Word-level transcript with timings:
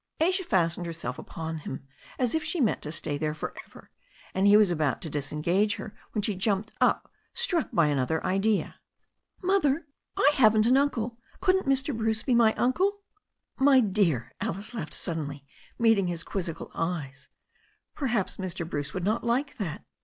Asia 0.19 0.43
fastened 0.43 0.87
herself 0.87 1.19
upon 1.19 1.59
him 1.59 1.85
as 2.17 2.33
if 2.33 2.43
she 2.43 2.59
meant 2.59 2.81
to 2.81 2.91
stay 2.91 3.19
there 3.19 3.35
for 3.35 3.53
ever, 3.65 3.91
and 4.33 4.47
he 4.47 4.57
was 4.57 4.71
about 4.71 4.99
to 4.99 5.11
disentangle 5.11 5.77
her 5.77 5.95
when 6.11 6.23
she 6.23 6.33
jumped 6.33 6.73
up, 6.81 7.11
struck 7.35 7.69
by 7.71 7.85
another 7.85 8.25
idea. 8.25 8.77
"Mother, 9.43 9.85
I 10.17 10.31
haven't 10.33 10.65
any 10.65 10.75
uncle. 10.75 11.19
Couldn't 11.39 11.67
Mr. 11.69 11.95
Bruce 11.95 12.23
be 12.23 12.33
my 12.33 12.55
uncle?'" 12.55 13.01
"My 13.69 13.79
dear," 13.79 14.31
Alice 14.41 14.73
laughed 14.73 14.95
suddenly, 14.95 15.45
meeting 15.77 16.07
his 16.07 16.23
quizzical 16.23 16.71
eyes, 16.73 17.27
"perhaps 17.93 18.37
Mr. 18.37 18.67
Bruce 18.67 18.95
would 18.95 19.03
not 19.03 19.23
like 19.23 19.57
that." 19.57 19.85